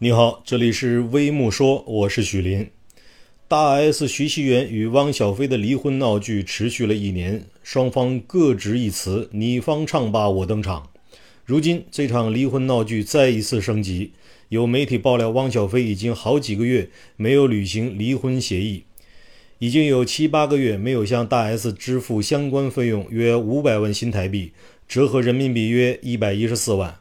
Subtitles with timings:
[0.00, 2.70] 你好，这里是微木说，我是许林。
[3.48, 10.88] 大 S 徐熙媛与汪小菲的离婚闹剧持续了一年，双方各执一词，你方唱罢我登场。
[11.44, 14.12] 如今这场离婚闹剧再一次升级，
[14.50, 18.84] 有媒体爆料，汪小菲已经好几个月没有履行离婚协议，
[19.58, 24.52] 已经有七八个月没有向大 S 支付相关费用，约五百万新台币，
[24.86, 27.00] 折合人民币约一百一十四万。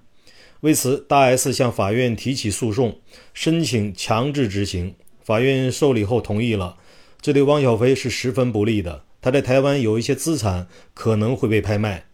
[0.62, 3.00] 为此，大 S 向法院提起诉讼，
[3.34, 4.96] 申请强制执行。
[5.24, 6.78] 法院受理后同意了，
[7.22, 9.04] 这对汪小菲是十分不利的。
[9.22, 12.06] 他在台湾有一些资产可能会被拍卖。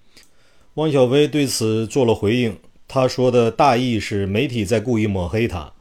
[0.76, 5.74] 汪小菲对此做了回应，他说的大意是媒体在故意抹黑他，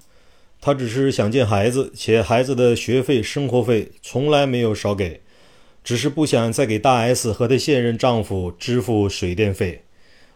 [0.61, 5.23] 他只是想见孩子，且孩子的学费、生活费从来没有少给，
[5.83, 9.83] 只是不想再给大 S 和她现任丈夫支付水电费。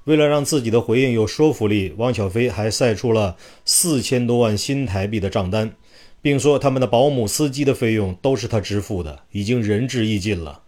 [0.07, 5.73] 为了让自己的回应有说服力，汪小菲还晒出了四千多万新台币的账单。
[6.23, 10.63] 并说他们的保姆、司机的费用都是他支付的，已经仁至义尽了。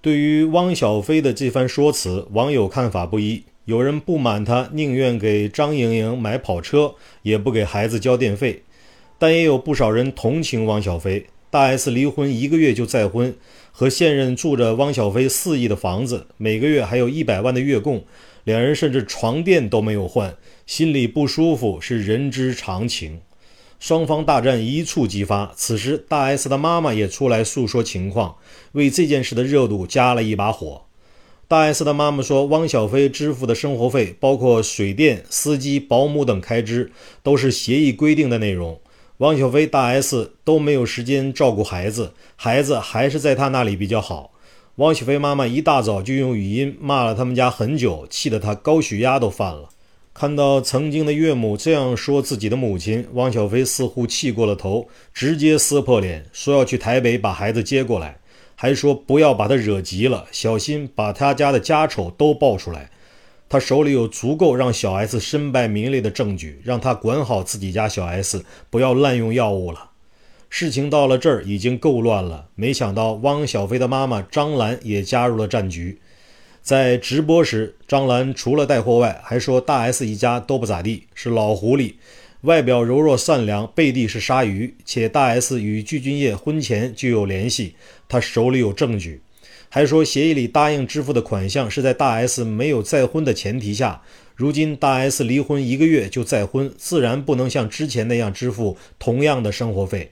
[0.00, 3.42] 对于汪小菲的这番说辞，网友看法不一。
[3.64, 8.62] 有人不满他宁愿给张莹莹买跑车，也不给孩子交电费，
[9.18, 11.26] 但也有不少人同情汪小菲。
[11.50, 13.34] 大 S 离婚一个月就再婚，
[13.72, 18.04] 和现任住着汪小菲四亿的房子，每个月还有一百万的月供，
[18.44, 23.20] 两人甚至床垫都没有换，心里不舒服是人之常情。
[23.80, 28.36] 双方大战一触即发，此时大 S 的妈妈也出来诉说情况，
[28.72, 30.82] 为这件事的热度加了一把火。
[31.48, 36.92] 大 S 的妈妈说，汪小菲支付的生活费，包括水电、司机、保姆等开支，
[37.24, 38.78] 都是协议规定的内容。
[39.20, 44.32] 汪小菲、大 S 都没有时间照顾孩子，孩子还是在他那里比较好。
[44.76, 49.68] 汪小菲妈妈一大早就用语音骂了他们家很久，气得他高血压都犯了。
[50.14, 58.20] 看到曾经的岳母这样说自己的母亲，汪小菲似乎气过了头，直接撕破脸，说要去台北把孩子接过来，
[58.54, 62.90] 还说不要把他惹急了，小心把他家的家丑都爆出来。
[63.50, 69.90] 他手里有足够让小 S 身败名裂的证据，让他管好自己家小 S，不要滥用药物了。
[70.48, 76.00] 事情到了这儿已经够乱了，没想到汪小菲的妈妈张兰也加入了战局。
[76.62, 81.94] 在直播时，张兰除了带货外，还说大 S 一家都不咋地，是老狐狸，
[82.42, 84.76] 外表柔弱善良，背地是鲨鱼。
[84.84, 87.74] 且大 S 与具俊晔婚前就有联系，
[88.08, 89.22] 他手里有证据。
[89.72, 94.02] 还说协议里答应支付的款项是在大 S 没有再婚的前提下。
[94.34, 100.10] 如今大 S 离婚一个月就再婚，自然不能像之前那样支付同样的生活费。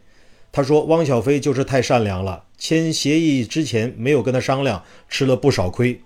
[0.52, 6.00] 他说汪小菲就是太善良了，签协议之前没有跟他商量，吃了不少亏。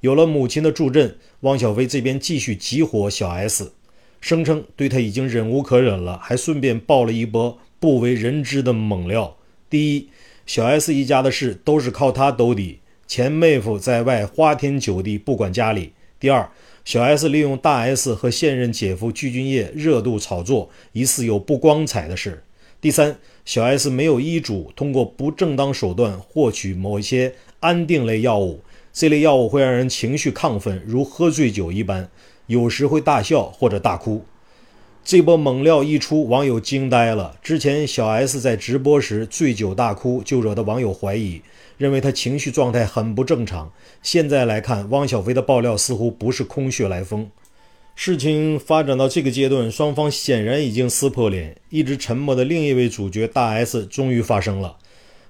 [0.00, 3.74] 有了母亲的助阵，汪小菲这边继续急火小 S，
[4.20, 9.36] 声称对他已经忍无可忍了，还顺便爆了一波不为人知的猛料。
[9.70, 10.08] 第一，
[10.46, 15.94] 小 S 一家的事都是靠他兜底，前妹夫在外花天酒地，不管家里。
[16.20, 16.46] 第二，
[16.84, 22.44] 小 S 利用大 S 和现任姐夫具俊晔热度炒作，疑似有不光彩的事。
[22.82, 23.16] 第三，
[23.46, 28.60] 小 S 没有医嘱，通过不正当手段获取某一些安定类药物。
[28.92, 32.06] 这类药物会让人情绪亢奋，如喝醉酒一般，
[32.46, 34.22] 有时会大笑或者大哭。
[35.08, 37.34] 这波猛料一出，网友惊呆了。
[37.42, 41.40] 之前小 S 在直播时醉酒大哭，就惹得网友怀疑，
[41.78, 43.72] 认为她情绪状态很不正常。
[44.02, 47.30] 现在来看，汪小菲的爆料似乎不是空穴来风。
[47.94, 51.56] 事情发展到这个阶段，双方显然已经撕破脸。
[51.70, 54.76] 一直沉默的另一位主角大 S 终于发声了。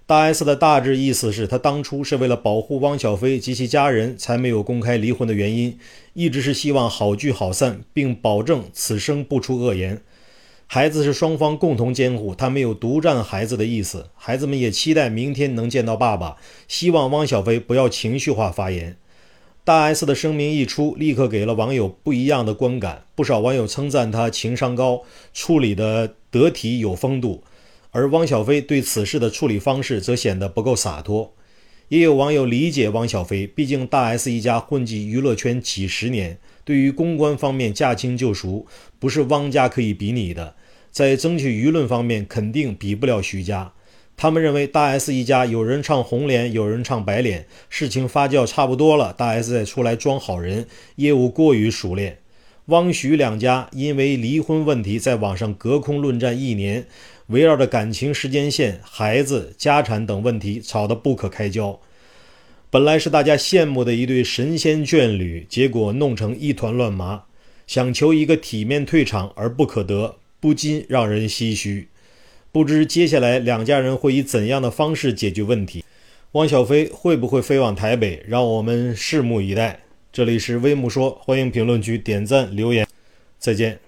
[0.09, 5.79] 大 S 的大致意思是，他当初是为了保护汪小菲及其家人才没有公开离婚的原因，
[6.15, 10.01] 一直是希望好聚好散，并保证此生不出恶言。
[10.67, 14.07] 孩子是双方共同监护，他没有独占孩子的意思。
[14.15, 18.97] 孩子们也期待明天能见到爸爸，希望汪小菲不要情绪化发言。
[19.63, 25.03] 大 S 的声明一出，立刻给了网友不一样的观感，不少网友称赞他情商高，
[25.35, 27.45] 处理的得体有风度。
[27.91, 31.35] 而汪小菲对此事的处理方式则显得不够洒脱，
[31.89, 38.67] 也有网友理解汪小菲，毕竟大 S 一家混迹娱乐圈几十年，对于公关方面驾轻就熟，
[38.99, 40.55] 不是汪家可以比拟的。
[40.91, 43.73] 在争取舆论方面，肯定比不了徐家。
[44.17, 52.19] 他们认为大 S 一家有人唱红脸，有人唱白脸，事情发酵差不多了，大 S 再出来装好人，业务过于熟练。
[52.69, 56.87] 汪徐两家因为离婚问题在网上隔空论战一年
[57.29, 61.81] 围绕着感情时间线孩子家产等问题吵得不可开交。
[62.69, 67.25] 本来是大家羡慕的一对神仙眷侣结果弄成一团乱麻
[67.67, 71.89] 想求一个体面退场而不可得不禁让人唏嘘。
[72.53, 75.83] 不知接下来两家人会以怎样的方式解决问题？
[76.33, 79.81] 汪小菲会不会飞往台北让我们拭目以待。
[80.11, 82.87] 这里是微木说，欢迎评论区点赞留言，
[83.39, 83.79] 再见。